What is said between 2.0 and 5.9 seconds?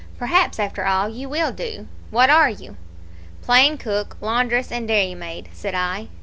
What are you?' "'Plain cook, laundress, and dairymaid,' said